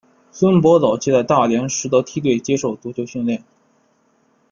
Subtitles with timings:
[0.31, 3.43] 孙铂早期在大连实德梯队接受足球训练。